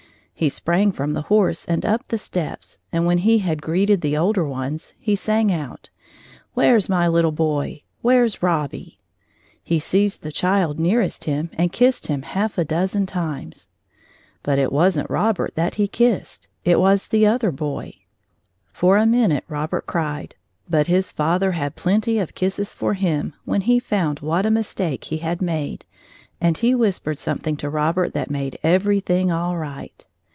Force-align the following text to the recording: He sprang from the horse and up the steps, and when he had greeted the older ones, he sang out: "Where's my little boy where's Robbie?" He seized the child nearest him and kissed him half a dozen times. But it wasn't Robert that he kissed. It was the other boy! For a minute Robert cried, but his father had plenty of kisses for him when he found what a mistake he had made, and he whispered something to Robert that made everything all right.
He 0.33 0.49
sprang 0.49 0.91
from 0.91 1.13
the 1.13 1.21
horse 1.29 1.65
and 1.65 1.85
up 1.85 2.07
the 2.07 2.17
steps, 2.17 2.79
and 2.91 3.05
when 3.05 3.19
he 3.19 3.37
had 3.45 3.61
greeted 3.61 4.01
the 4.01 4.17
older 4.17 4.43
ones, 4.43 4.95
he 4.97 5.15
sang 5.15 5.51
out: 5.53 5.91
"Where's 6.55 6.89
my 6.89 7.07
little 7.07 7.31
boy 7.31 7.83
where's 8.01 8.41
Robbie?" 8.41 8.97
He 9.61 9.77
seized 9.77 10.23
the 10.23 10.31
child 10.31 10.79
nearest 10.79 11.25
him 11.25 11.51
and 11.53 11.71
kissed 11.71 12.07
him 12.07 12.23
half 12.23 12.57
a 12.57 12.65
dozen 12.65 13.05
times. 13.05 13.69
But 14.41 14.57
it 14.57 14.71
wasn't 14.71 15.11
Robert 15.11 15.53
that 15.53 15.75
he 15.75 15.87
kissed. 15.87 16.47
It 16.65 16.79
was 16.79 17.09
the 17.09 17.27
other 17.27 17.51
boy! 17.51 17.97
For 18.73 18.97
a 18.97 19.05
minute 19.05 19.43
Robert 19.47 19.85
cried, 19.85 20.33
but 20.67 20.87
his 20.87 21.11
father 21.11 21.51
had 21.51 21.75
plenty 21.75 22.17
of 22.17 22.33
kisses 22.33 22.73
for 22.73 22.95
him 22.95 23.35
when 23.45 23.61
he 23.61 23.79
found 23.79 24.21
what 24.21 24.47
a 24.47 24.49
mistake 24.49 25.03
he 25.03 25.17
had 25.17 25.39
made, 25.39 25.85
and 26.39 26.57
he 26.57 26.73
whispered 26.73 27.19
something 27.19 27.55
to 27.57 27.69
Robert 27.69 28.15
that 28.15 28.31
made 28.31 28.57
everything 28.63 29.31
all 29.31 29.55
right. 29.55 30.03